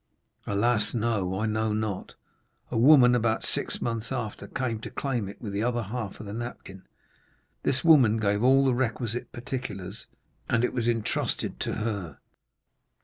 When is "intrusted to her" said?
10.87-12.17